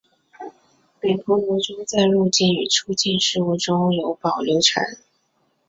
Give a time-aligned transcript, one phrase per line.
[0.99, 4.83] 北婆罗洲在入境与出境事务中有保留权。